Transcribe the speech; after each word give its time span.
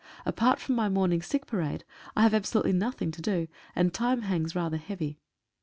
Apart 0.25 0.59
from 0.59 0.73
my 0.73 0.89
morning 0.89 1.21
sick 1.21 1.45
parade 1.45 1.83
I 2.15 2.23
have 2.23 2.33
absolutely 2.33 2.73
nothing 2.73 3.11
to 3.11 3.21
do, 3.21 3.47
and 3.75 3.93
time 3.93 4.23
hangs 4.23 4.55
rather 4.55 4.77
heavy. 4.77 5.19